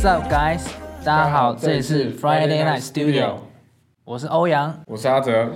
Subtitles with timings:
[0.00, 0.60] What's up, guys？
[1.04, 3.34] 大家好，这里是 Friday Night Studio，
[4.04, 4.72] 我是欧阳。
[4.86, 5.50] 我是阿哲，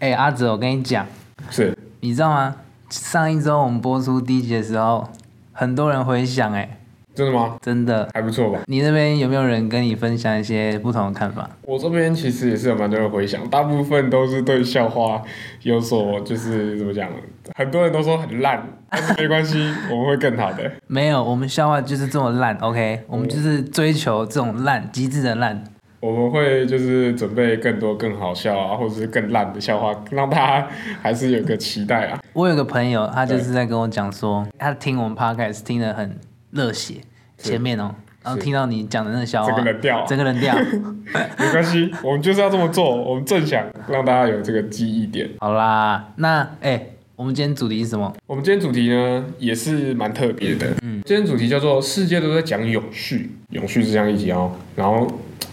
[0.00, 1.06] 哎、阿哲，我跟你讲，
[1.48, 2.56] 是你知道吗？
[2.90, 5.08] 上一周我们播出第一集的时候，
[5.52, 6.76] 很多人回响，哎，
[7.14, 7.56] 真的吗？
[7.62, 8.08] 真的。
[8.12, 8.60] 还不错吧？
[8.66, 11.48] 你那边有没有人跟你分享一些不同的看法？
[11.62, 15.22] 我这边其实也是有蛮多人回想，大部分都是对校花
[15.62, 17.08] 有所就是怎么讲，
[17.54, 19.58] 很多人都说很烂，但是没关系，
[19.90, 20.70] 我们会更好的。
[20.86, 23.00] 没有，我们校花就是这么烂，OK？
[23.06, 25.62] 我们就是追求这种烂，极致的烂。
[26.00, 30.68] 我们会就是准备更多更好笑啊，或者是更烂的笑话，让大家
[31.00, 32.20] 还是有个期待啊。
[32.34, 36.14] 我有个朋友，他就是在跟我讲说，他听我们 podcast 听得很
[36.54, 36.94] 热血，
[37.36, 40.54] 前面哦，然后是听到你讲的那个笑话，整个人掉整个人掉。
[41.38, 45.28] 没关系，我们就是要这么做，我们正想让大家有这个记忆点。
[45.40, 48.12] 好啦，那哎、我们今天主题是什么？
[48.26, 54.52] 我们今天主题呢也是蛮特别的，嗯，今天主题叫做“世界都在讲永续”，永续这项议题哦。
[54.74, 55.06] 然后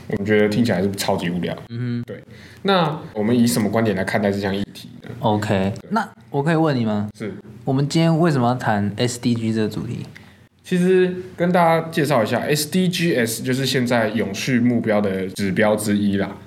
[0.08, 2.24] 我们觉得听起来是超级无聊，嗯对。
[2.64, 7.10] 那我们以什么观点来看待这项议题呢？OK，那我可以问你吗？
[7.18, 7.34] 是，
[7.66, 10.06] 我们今天为什么要谈 SDG 这个主题？
[10.72, 16.38] 其实跟大家介绍一下，SDGs 就是现在永续目标的指标之一啦。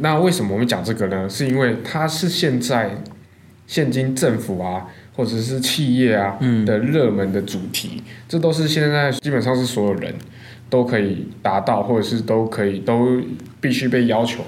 [0.00, 1.28] 那为什么我们讲这个呢？
[1.28, 3.02] 是因为它是现在
[3.66, 10.14] 现今政府啊，或者是企业啊嗯的热门的主题，这都是现在基本上是所有人
[10.70, 13.20] 都可以达到，或者是都可以都
[13.60, 14.42] 必须被要求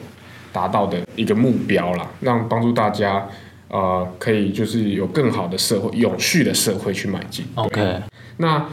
[0.51, 3.29] 达到的一个目标啦，让帮助大家
[3.69, 7.45] 呃可以就是有更好的社会、永续的社会去迈进。
[7.57, 8.01] OK，
[8.39, 8.67] 那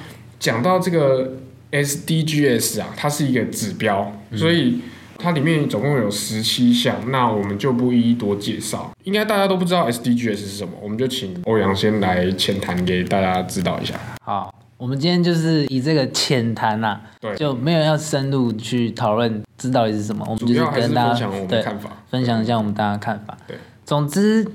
[0.43, 1.31] 讲到这个
[1.71, 4.81] SDGs 啊，它是一个指标，所以
[5.17, 8.91] 它里面总共有十七项，那我们就不一一多介绍。
[9.05, 13.97] 应该大家都不知道 SDGs 是什么，我们就请欧阳先来浅谈给大家知道一下。
[14.21, 21.89] 好，我们今天就是以这个浅谈呐，对，就没有要深入去讨论知道底是什么，我们就是主要跟大家分享我们看法。
[22.11, 23.37] 分享一下我们大家的看法。
[23.47, 24.45] 对，总之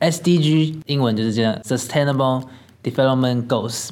[0.00, 2.42] SDG 英文就是这样，Sustainable
[2.82, 3.90] Development Goals。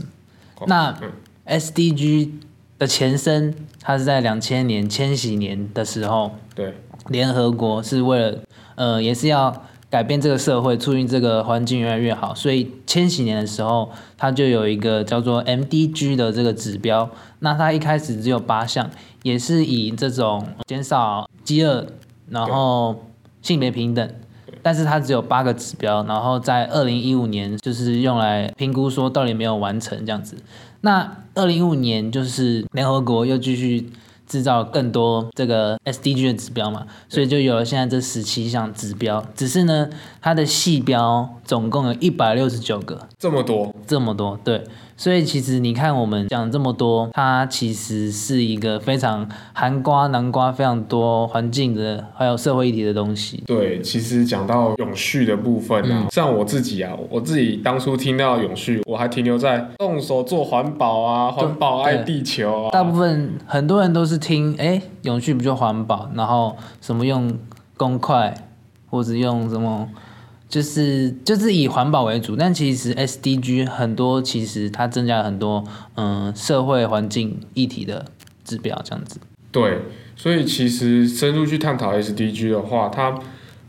[0.66, 1.12] 那嗯
[1.48, 2.31] SDG
[2.78, 6.75] 的前身，它是在两千年千禧年的时候，对，
[7.09, 8.38] 联合国是为了
[8.76, 17.10] 呃，也是要改变这个社会，促进这个环境越来越好，所以千禧年的时候，它就有一个叫做 MDG 的这个指标。
[17.41, 18.91] 那它一开始只有八项，
[19.22, 21.87] 也是以这种减少饥饿，
[22.28, 23.04] 然后
[23.41, 24.08] 性别平等。
[24.60, 30.37] 但是它只有八个指标，然后在二零一五年就是用来评估说到底没有完成这样子。
[30.80, 33.90] 那二零一五年就是联合国又继续
[34.26, 39.24] 制造更多这个 SDG 的指标嘛，所以就有了现在这十七项指标。
[39.34, 39.88] 只是呢，
[40.20, 44.64] 它的细标总共有一百六十九个，这么多，这么多，对。
[44.98, 53.41] 所以其实你看我们讲这么多，它其实是一个非常含瓜南瓜非常多环境的还有社会议题的东西。
[53.47, 67.38] 对，其实讲到永续的部分啊，像我自己啊，我自己当初听到永续，我还停留在动手做环保啊，环保爱地球啊，大部分很多人都是听，哎，永续不就环保，然后什么用
[67.76, 68.34] 公筷，
[68.91, 69.88] 或者用什么，
[70.48, 72.34] 就是就是以环保为主。
[72.34, 75.62] 但其实 SDG 很多其实它增加了很多
[75.97, 78.04] 嗯社会环境议题的
[78.44, 79.20] 指标，这样子。
[79.50, 79.78] 对，
[80.16, 83.19] 所以其实深入去探讨 SDG 的话，它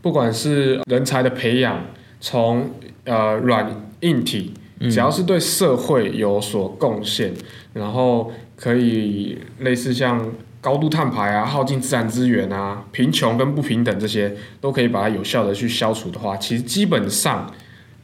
[0.01, 1.85] 不管是人才的培养，
[2.19, 2.69] 从
[3.05, 7.33] 呃软硬体，只要是对社会有所贡献，
[7.73, 17.49] 然后可以类似像高度碳排啊、耗尽自然资源啊、贫穷跟不平等这些，都可以把它有效的去消除的话，其实基本上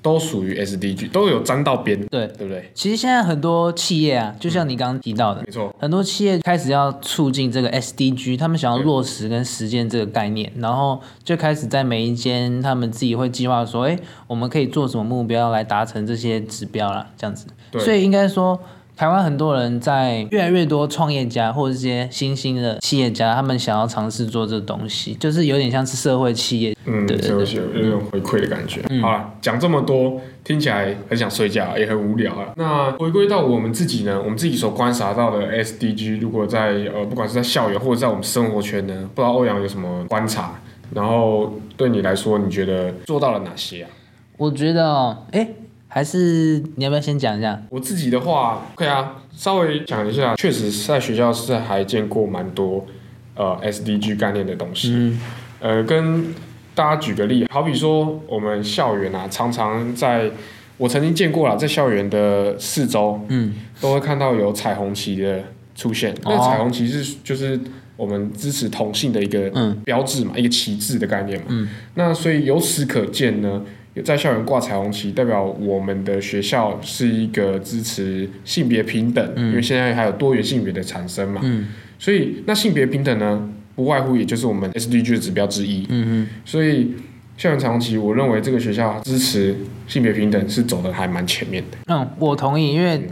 [0.01, 2.71] 都属于 SDG，都有沾到边，对，对不对？
[2.75, 13.97] 其实现在很多企业啊，就像你刚刚提到的，没错，很多企业开始要促进这个 SDG，他们想要落实跟实践这个概念，然后就开始在每一间他们自己会计划说，哎，
[14.27, 17.47] 我们可以做什么目标来达成这些指标啦，这样子。
[17.71, 17.81] 对。
[17.83, 18.59] 所以应该说，
[18.95, 26.75] 台湾很多人在越来越多创业家或者这些新兴的企业家，他们想要尝试做这个东西，就是有点像是社会企业。
[26.85, 28.81] 嗯，对有有一种回馈的感觉。
[29.01, 32.53] 好了，讲这么多，听起来很想睡觉，也很无聊啊。
[32.55, 40.59] 那回归到我们自己呢，我们自己所观察到的 SDG，如果在呃，不管是在校园或者在我们生活圈呢，不知道欧阳有什么观察？
[40.93, 43.89] 然后对你来说，你觉得做到了哪些啊？
[44.37, 45.47] 我觉得哦，哎，
[45.95, 47.57] 还是你要不要先讲一下？
[47.69, 52.85] 我自己的话可以啊，稍微讲一下，确实在学校是还见过蛮多
[53.33, 54.89] 呃 SDG 概念的东西。
[54.91, 55.19] 嗯
[55.61, 56.35] 呃，跟
[56.75, 60.29] 大家举个例，好比说我们校园啊，常常在
[60.75, 65.45] 我曾经见过啦，在校园的四周嗯，都会看到有彩虹旗的
[65.75, 66.13] 出现。
[66.25, 67.57] 那彩虹旗是就是
[67.95, 69.49] 我们支持同性的一个
[69.85, 71.45] 标志嘛，一个旗帜的概念嘛。
[71.47, 71.69] 嗯。
[71.93, 73.61] 那所以由此可见呢，
[74.03, 81.41] 在校园挂彩虹旗，代表我们的学校是一个支持性别平等，因为现在还有多元性别的产生嘛。
[81.43, 81.67] 嗯。
[81.97, 85.85] 所以那性别平等呢，不外乎也就是我们 SDG 的指标之一。
[85.89, 86.93] 嗯所以。
[87.37, 89.53] 校园彩虹旗，我认为这个学校支持
[89.89, 91.77] 性别平等是走的还蛮前面的。
[91.87, 93.09] 嗯，我同意，因为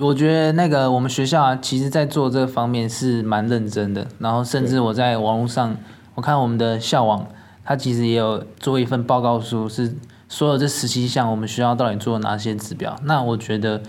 [0.00, 4.04] 我觉得那个我们学校啊，其实在做这方面是蛮认真的。
[4.18, 5.76] 然后甚至我在网络上，
[6.16, 7.24] 我看我们的校网，
[7.64, 9.94] 它其实也有做一份报告书，是
[10.32, 12.96] 所有这十七项我们学校到底做了哪些指标。
[13.04, 13.80] 那我觉得。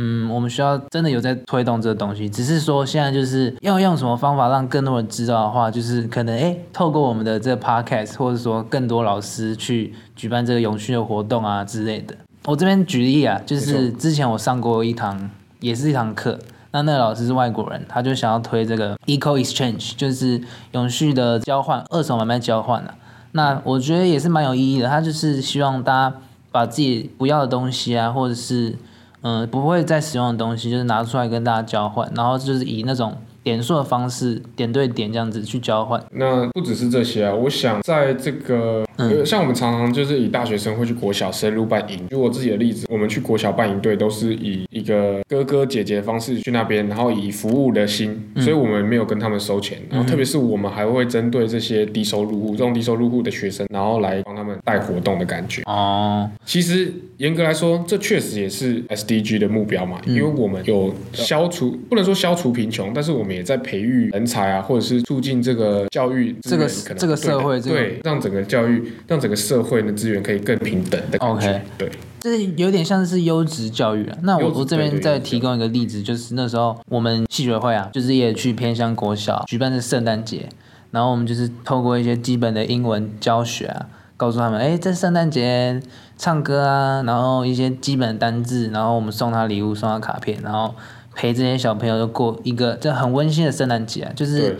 [0.00, 12.14] 嗯，我们学校真的有在推动这个东西，只是说现在就是要用什么方法让更多人知道的话，就是可能诶，透过我们的这个 podcast，或者说更多老师去举办这个永续的活动啊之类的。
[12.44, 15.28] 我这边举例啊，就是之前我上过一堂，
[15.58, 16.38] 也是一堂课，
[16.70, 20.40] 那那个老师是外国人，他就想要推这个 eco exchange，就是
[20.72, 22.94] 永续的交换，二手买卖交换啊。
[23.32, 26.16] 那我觉得也是蛮有意义的，他就是希望大家
[26.50, 28.76] 把自己不要的东西啊，或者是
[29.22, 33.16] 嗯，不会再使用的东西，就是拿出来跟大家交换，然后就是以那种。
[33.44, 36.04] 点数的方式，点对点这样子去交换。
[36.10, 38.84] 那不只是这些啊，我想在这个，
[39.24, 42.08] 像我们常常就是以大学生会去国小深入办营。
[42.08, 49.78] 就我自己的例子，我们去国小办营队都是以一个哥哥姐姐的方式去那边，然后以服务的心，所以我们没有跟他们收钱。
[49.88, 55.62] 然后特别是我们还会针对这些低收入户、这种低收入户的学生，然后来帮他们带活动的感觉。
[55.62, 63.28] 哦，其实严格来说，这确实也是 SDG 的目标嘛，因为我们有消除，不能说消除贫穷，但是我们。
[63.38, 66.66] 也在培育人才啊，或者是促进这个教育，这个
[66.96, 71.62] 这个社会，对，让整个教育，让整个社会的资源可以更平等的感觉。
[71.76, 71.90] 对，
[72.20, 74.16] 这有点像是优质教育了。
[74.22, 80.48] 那我我这边再提供一个例子，就是那时候我们戏学会啊，就是也去偏乡国小举办的圣诞节，
[80.90, 83.86] 然后我们就是透过一些基本的英文教学啊，
[84.16, 85.80] 告诉他们，哎，在圣诞节
[86.16, 90.74] 唱歌啊，然后一些基本单字，然后我们送他礼物，送他卡片，然后。
[91.14, 94.56] 陪这些小朋友就过一个这很温馨的圣诞节啊，就是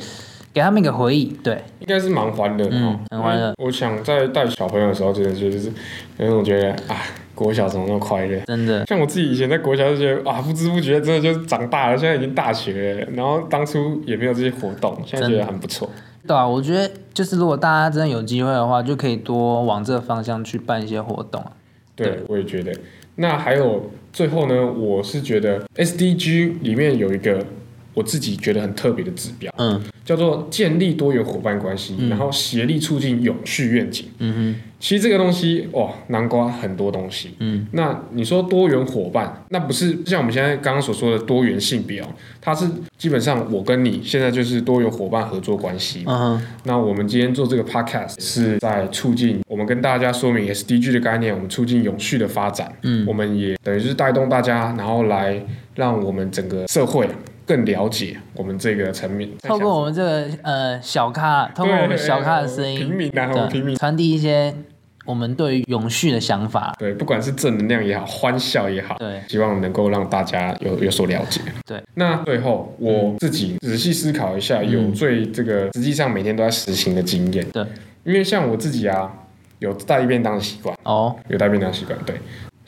[0.59, 3.55] 给他们一个回忆，对，应该是蛮欢乐的，嗯，很欢乐。
[3.59, 5.69] 我想在带小朋友的时候，真的就是
[6.19, 6.99] 因为我觉得啊，
[7.33, 8.41] 国小怎么那么快乐？
[8.45, 15.89] 真的，像我自己以前在国小就觉得啊，不知不觉真的就是长大了，现在已经大学了，然后当初也没有这些活动，现在觉得很不错。
[16.27, 21.41] 对啊，我觉得就是如果大家真的有机会的话，就可以多往这个方向去办一些活动。
[21.95, 22.73] 对，我也觉得。
[23.15, 27.47] 那还有最后呢，我是觉得 SDG 里面有一个
[27.95, 34.07] 我自己觉得很特别的指标，嗯，叫做建立多元伙伴关系，然后协力促进永续愿景。
[34.19, 34.61] 嗯哼。
[34.81, 37.31] 其实这个东西哇，南瓜很多东西。
[37.41, 42.07] 嗯，那你说多元伙伴，那不是像我们现在刚刚所说的多元性别哦，
[42.41, 42.65] 它是
[42.97, 46.05] 基本上我跟你现在就是多元伙伴合作关系。
[46.07, 52.73] 嗯，那我们今天做这个 podcast 是在促进我们跟大家说明 SDG 的概念，我们促进永续的发展。
[52.83, 55.45] 嗯，我们也等于是带动大家，然后来
[55.75, 57.09] 让我们整个社会
[57.49, 59.29] 更了解我们这个层面。
[59.43, 64.55] 透过我们这个呃小咖，透过我们小咖的声音，平民啊，平民传递一些。
[65.07, 71.41] 我们对于永续的想法，对，不管是正能量也好，欢笑也好，对，希望能够让大家有有所了解。
[71.65, 77.49] 对，那最后我自己仔细思考一下，有最这个实际上每天都在实行的经验。
[77.53, 77.65] 对，
[78.05, 79.11] 因为像我自己啊，
[79.61, 80.77] 有带便当的习惯。
[80.83, 82.15] 哦，有带便当习惯，对。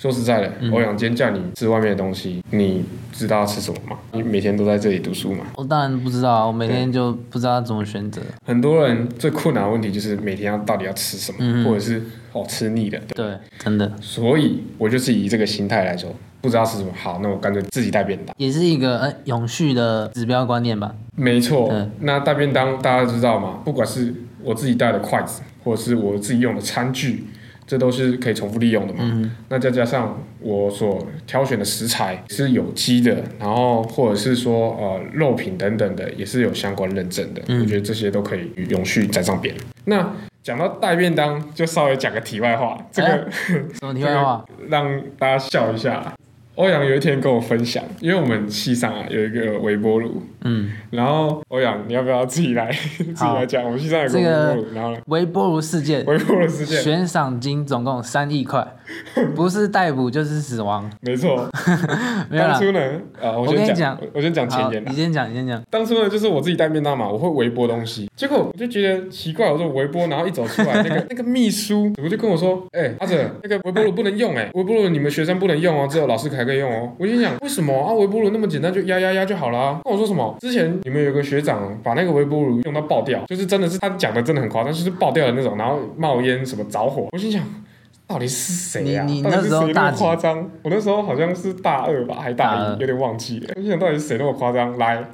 [0.01, 3.99] 说实在的，欧阳今天叫你吃外面的东西，你知道吃什么吗？
[4.13, 5.45] 你每天都在这里读书吗？
[5.57, 8.23] 我当然不知道啊，我每天就不知道怎么选择。
[8.47, 12.03] 很多人最困难的问题就是每天要到底要吃什么，或者是
[12.33, 12.99] 哦吃腻了。
[13.15, 13.93] 对，真的。
[14.01, 20.95] 所以我就是以这个心态来说，不知道吃什么好，那我干脆自己带便当，也是一个呃永续的指标观念吧。
[21.15, 23.59] 没错，那带便当大家知道吗？
[23.67, 27.27] 不管是我自己带的筷子，或者是我自己用的餐具。
[27.71, 29.31] 这都是可以重复利用的嘛？
[29.49, 39.55] 那再加上我所挑选的食材是有机的，然后或者是说呃肉品等等的也是有相关认证的，我觉得这些都可以永续在上边。
[39.85, 40.13] 那
[40.43, 46.13] 讲到带便当，就稍微讲个题外话，这个 什么题外话， 让大家笑一下。
[46.61, 52.71] 欧阳有一天跟我分享，因为我们系上啊有一个微波炉，嗯，然后欧阳你要不要自己来？
[53.01, 53.65] 自己来讲？
[53.65, 58.67] 我们系上有个微波炉，然后微波炉事件，微波炉事件，悬赏金总共三亿块，
[59.35, 61.49] 不是逮捕就是死亡，没错。
[62.31, 62.79] 当初呢，
[63.23, 65.63] 啊，我先讲，我先讲前言，你先讲，你先讲。
[65.71, 76.50] 当初呢，就是我自己带便当嘛，我会微波东西，结果我就觉得奇怪，我说微波，然后一走出来，那个那个秘书，我就跟我说，哎，阿哲，那个微波炉不能用，哎，微波炉你们学生不能用哦，只有老师才可以。
[76.51, 76.93] 可以用哦。
[76.99, 77.93] 我心想，为什么啊？
[77.93, 79.81] 微波炉那么简单，就压压压就好啦。
[79.85, 80.37] 跟我说什么？
[80.41, 87.07] 之前你们有个学长把那个微波炉用到爆掉，就是真的是他讲的真的很夸张，就是爆掉的那种，然后冒烟什么着火。
[87.13, 87.43] 我心想。
[88.07, 89.05] 到底是谁呀？
[89.05, 90.51] 你你到底是那时候谁那么夸张？
[90.65, 93.53] 我那时候好像是大二吧，还大大一，有点忘记了。
[93.55, 94.77] 我心想到底是谁那么夸张？
[94.79, 95.05] 来，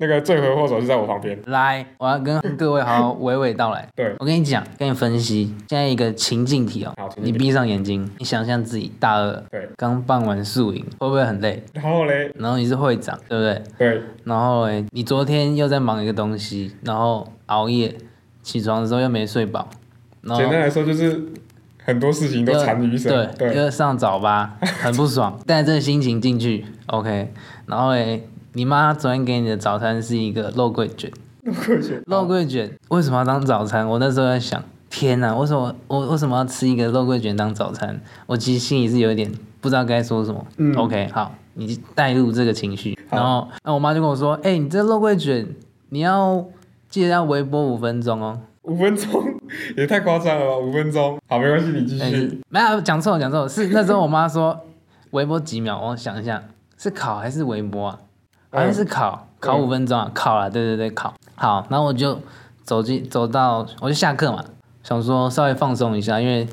[0.00, 1.38] 那个罪魁祸首就在我旁边。
[1.46, 3.86] 来，我要跟各位好好娓娓道来。
[3.94, 11.62] 对我跟你讲，跟你分析，现在一个情境题哦好，你闭上眼睛，你想象自己大二，对，刚办完宿营，会不会很累？
[11.74, 13.62] 然后嘞，然后你是会长，对不对？
[13.76, 17.94] 对，然后诶，你昨天又在忙一个东西，然后熬夜，
[18.42, 19.68] 起床的时候又没睡饱，
[20.22, 21.26] 然后简单来说就是
[21.84, 23.12] 很多事情都又缠于一身。
[23.12, 25.38] 对，对，又上早八，很不爽。
[25.46, 27.34] 带着这个心情进去，OK。
[27.66, 31.10] 然后诶，你妈昨天给你的早餐是一个肉桂卷，
[31.44, 33.86] 肉桂卷肉桂卷为什么要当早餐？
[33.86, 38.00] 我那时候在想，天哪，为什么我为什么要吃一个肉桂卷当早餐？
[38.26, 39.30] 我其实心里是有一点
[39.60, 40.44] 不知道该说什么。
[40.56, 45.46] 嗯 OK，好，你带入这个情绪，然后那我妈就跟我说，哎、你这肉桂卷
[45.90, 46.44] 你要
[46.88, 48.40] 记得要微波五分钟哦。
[48.62, 49.08] 五分钟
[49.78, 50.58] 也太夸张了吧？
[50.58, 52.16] 五分钟，好，没关系，你继但续。
[52.16, 54.58] 是没有讲错，讲错，是那时候我妈说
[55.12, 56.42] 微波几秒，我想一下，
[56.76, 57.98] 是烤还是微波啊？
[58.50, 61.14] 好像是烤，烤五分钟啊，烤了，对对对，烤。
[61.36, 62.18] 好，然后我就
[62.64, 64.44] 走进走到，我就下课嘛，
[64.82, 66.48] 想说稍微放松一下，因为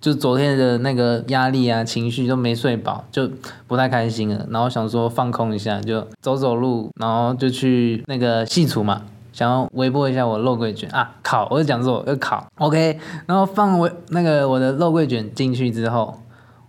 [0.00, 3.28] 就昨天的那个压力啊、情绪都没睡饱，就
[3.66, 4.46] 不太开心了。
[4.50, 9.02] 然后想说放空一下，就走走路，然后就去那个戏厨嘛，
[9.32, 12.98] 想要微波一下我肉桂卷啊，烤，我就讲错，要烤，OK。
[13.26, 16.20] 然后放微那个我的肉桂卷进去之后，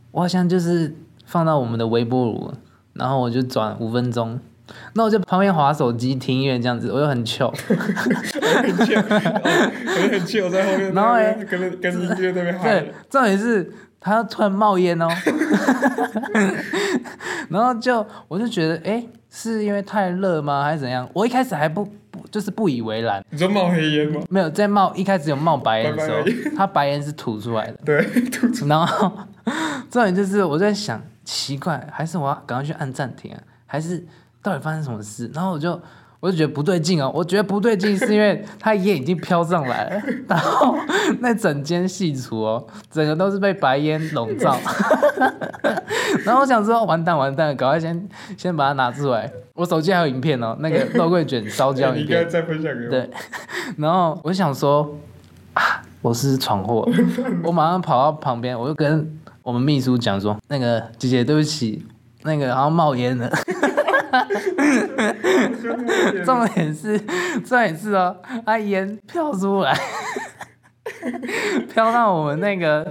[0.09, 0.93] 我好像就是
[1.25, 2.51] 放到我们的微波炉，
[2.93, 4.39] 然后我就转五分钟。
[4.93, 15.07] 那我就旁边划手机听音乐这样子，我又很糗， 很气，很很气，我在后面，然后欸跟着跟音乐那边嗨对，，重点是它突然冒烟哦，
[17.49, 21.07] 然后就我就觉得，哎，是因为太热吗，还是怎样？
[21.13, 24.21] 我一开始还不不就是不以为然，你说冒黑烟吗？
[24.29, 26.17] 没有在冒，一开始有冒白烟的时候
[26.55, 29.11] 他白，它白烟是吐出来的，对，吐出然后
[29.89, 33.39] 重点就是我在想，奇怪，还是我要赶快去按暂停啊？
[33.65, 34.03] 还是
[34.41, 35.29] 到底发生什么事？
[35.33, 35.79] 然后我就
[36.19, 40.75] 我就觉得不对劲哦，我觉得不对劲是因为他烟已经飘上来了， 然后
[41.19, 44.55] 那整间戏厨哦，整个都是被白烟笼罩。
[46.25, 48.07] 然后我想说，完蛋完蛋了，赶快先
[48.37, 49.31] 先把它拿出来。
[49.53, 52.25] 我手机还有影片哦，那个肉桂卷烧焦影片你应该。
[52.25, 52.89] 再分享给我。
[52.89, 53.09] 对，
[53.77, 54.95] 然后我想说
[55.53, 56.87] 啊，我是闯祸，
[57.43, 61.85] 我马上跑到旁边，我就跟我们秘书讲说，那个姐姐对不起，
[62.23, 63.31] 那个好像冒烟了。
[66.25, 66.97] 重点是，
[67.45, 68.15] 重点是哦，
[68.45, 69.77] 它烟飘出来，
[71.73, 72.87] 飘到我们那个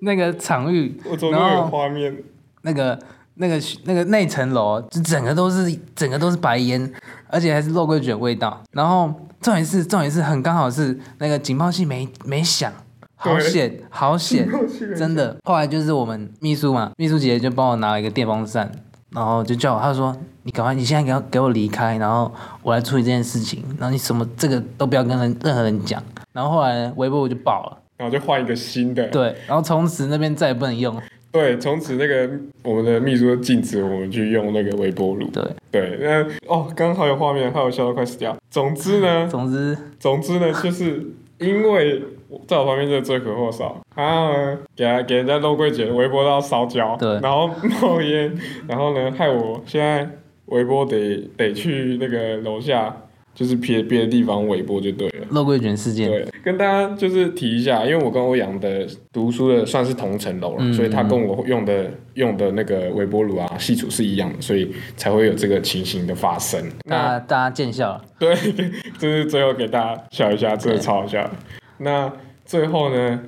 [0.00, 2.16] 那个场域，我怎么都有画面？
[2.62, 2.98] 那个
[3.34, 6.92] 那个那个那层楼，就整个都是整个都是白烟，
[7.28, 8.62] 而且还是肉桂卷味道。
[8.72, 12.72] 然后重点是重点是很刚好是那个警报器没没响，
[13.16, 15.36] 好险好险，真真的。
[15.44, 18.70] 后来就是我们秘书嘛，秘书姐姐就帮我拿了一个电风扇，
[19.14, 26.02] 然后就叫我，他说你赶快你现在给我给我离开，然后我来处理这件事情，然后你什么这个都不要跟人任何人讲。
[26.32, 29.06] 然后后来微波我就爆了，然后就换一个新的。
[29.08, 30.96] 对，然后从此那边再也不能用，
[31.30, 32.30] 对，从此那个
[32.62, 35.28] 我们的秘书就禁止我们去用那个微波炉。
[35.28, 38.34] 对，对，那哦，刚刚好有画面，害我笑到快死掉。
[38.50, 41.06] 总之呢， 总之总之呢，就是
[41.42, 42.02] 因为
[42.46, 47.20] 在我旁边这个罪魁祸首，然后呢，给他给人家肉桂姐微波到烧焦，对。
[47.20, 48.32] 然后冒烟，
[48.66, 50.08] 然后呢，害我现在
[50.46, 52.96] 微波得得去那个楼下，
[53.34, 55.26] 就是别别的地方尾波就对了。
[55.30, 56.08] 肉桂卷事件。
[56.08, 66.62] 对，跟大家就是提一下，因为我跟欧阳的读书的算是同层楼了，嗯所以他跟我用的用的那个微波炉啊、系统是一样的，所以才会有这个情形的发生。
[66.84, 68.04] 那大家见笑了。
[68.18, 68.34] 对，
[68.98, 71.30] 就是最后给大家笑一下，真的超好笑。
[71.78, 72.12] 那
[72.44, 73.20] 最后呢，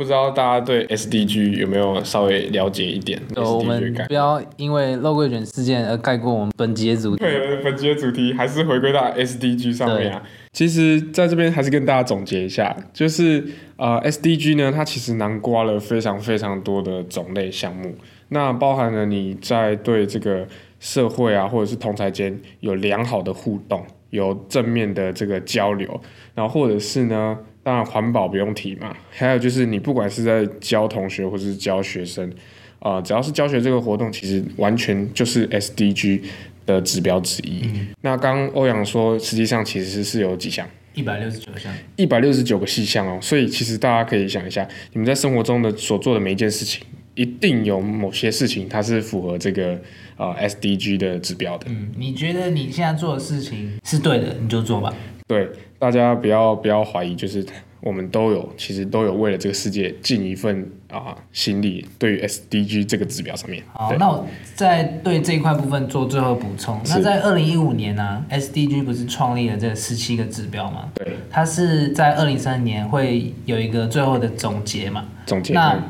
[0.00, 7.22] 不知道大家对 SDG 有没有稍微了解一点呃我们不要因为肉桂卷事件而盖过我们本节主题。
[7.22, 10.22] 对，本节的主题还是回归到 SDG 上面啊。
[10.54, 13.44] 其实，在这边还是跟大家总结一下，就是
[13.76, 17.94] 呃，SDG 呢，它其实囊括了非常非常多的种类项目，
[18.28, 20.46] 那包含了你在对这个
[20.78, 26.00] 社会啊，或者是同才间有良好的互动，有正面的这个交流，
[26.34, 32.32] 然后或者是呢，当然环保不用提嘛，还有就是你不管是在教同学或者是教学生，
[32.78, 36.22] 啊，只要是教学这个活动，其实完全就是 SDG
[36.64, 37.62] 的指标之一。
[38.00, 41.72] 那刚刚欧阳说，实际上其实是有几项，一百六十九项。
[41.96, 43.18] 一百六十九个细项哦。
[43.20, 46.82] 所以其实大家可以想一下，你们在生活中的所做的每一件事情，
[47.14, 49.78] 一定有某些事情它是符合这个
[50.16, 51.66] 呃 SDG 的指标的。
[51.68, 54.94] 嗯，你觉得你现在做的事情是对的，你就做吧。
[55.30, 57.46] 对，大家不要不要怀疑，就是
[57.80, 63.62] 我们都有其实都有为了这个世界尽一份啊心力，对于 SDG 这个指标上面。
[63.72, 66.80] 好，那我在对这一块部分做最后补充。
[66.88, 70.88] 那在二零一五年呢、SDG 不是创立了这十七个指标吗？
[70.96, 75.04] 对，它是在二零三零年会有一个最后的总结嘛？
[75.26, 75.54] 总结。
[75.54, 75.82] 那嗯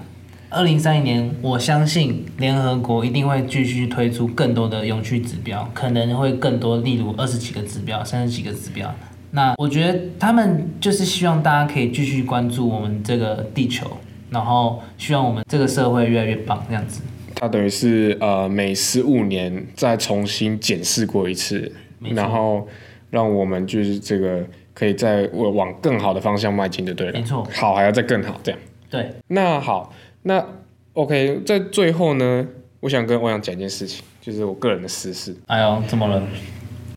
[0.53, 8.93] 二零三零年，我相信联合国一定会继续推出更多的永续指标，可能会更多，例如二十几个指标、三十几个指标。
[9.33, 13.91] 那我觉得他们就是希望大家可以继续关注我们这个地球，
[14.31, 17.03] 然后希望我们这个社会越来越棒，这样子。
[17.37, 22.69] 它等于是呃每十五年再重新检视过一次然后
[23.09, 24.45] 让我们就是这个
[24.75, 27.13] 可以再往往更好的方向迈进就对了。
[27.13, 28.61] 没错好还要再更好这样。
[28.91, 29.93] 对，那好，
[30.25, 30.45] 那
[30.93, 32.47] OK，在最后呢，
[32.81, 36.23] 我想跟欧阳讲一件事情，就是我个人的私事，哎呦，怎么了？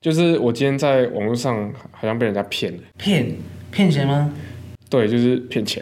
[0.04, 3.34] 就是我今天在网络上好像被人家骗了，骗
[3.72, 4.34] 骗钱吗？
[4.90, 5.82] 对，就是骗钱，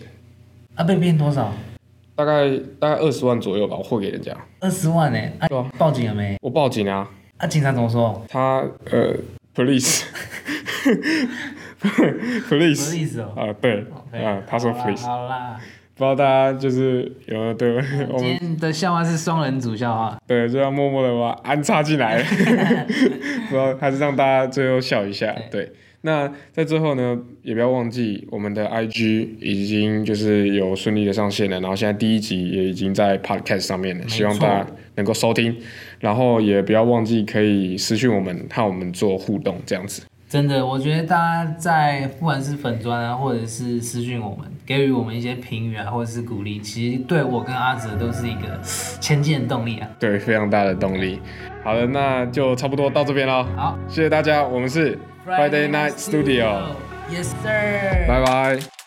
[0.75, 1.51] 啊，被骗多少？
[2.15, 6.37] 大概大概二十万左右吧，我汇给人家，二十万呢、啊对啊，报警了没？
[6.43, 8.23] 我报警啊，啊，警察怎么说？
[8.29, 9.15] 他呃
[9.55, 10.03] ，police。
[12.47, 13.21] police？
[13.23, 13.83] 啊，对
[14.23, 15.59] 啊，他说好啦 police，好啦，
[16.01, 20.17] 不知道大家就是有没有对我今们天的笑话是双人组笑话。
[20.25, 22.17] 对就要默默的把安插进来，
[23.47, 25.31] 不知道还是让大家最后笑一下。
[25.51, 35.55] 对，那在最后呢，也不要忘记我们的 IG 已经就是有顺利的上线了，然后现在第一集也已经在 Podcast 上面了，希望大家能够收听，
[35.99, 40.01] 然后也不要忘记可以私讯我们，和我们做互动这样子。
[40.31, 48.57] 真的，我觉得大家在不管是粉砖啊，或者是私讯我们，给予我们一些评语啊，或者是鼓励，其实对我跟阿哲都是一个
[49.01, 49.87] 前进的动力啊。
[49.99, 51.21] 对，非常大的动力。
[51.65, 53.45] 好的，那就差不多到这边喽。
[53.57, 58.07] 好谢谢大家，我们是 Friday Night Studio，Yes sir。
[58.07, 58.80] 拜拜。